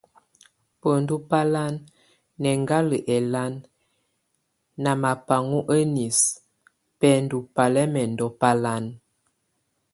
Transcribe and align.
Buêndu 0.79 1.15
bálan, 1.29 1.73
nʼ 2.41 2.43
eŋgál 2.53 2.87
elan, 3.15 3.53
na 4.83 4.91
mabaŋo 5.01 5.59
enis, 5.77 6.17
bɛndo 6.99 7.37
balɛ́mɛndo 7.55 8.25
balan. 8.39 8.85